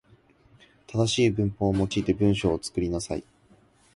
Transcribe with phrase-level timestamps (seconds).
[0.87, 3.23] 正しい文法を用いて文章を作りなさい。